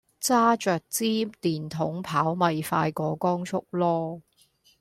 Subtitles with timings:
[0.19, 4.21] 揸著枝電筒跑咪快過光速囉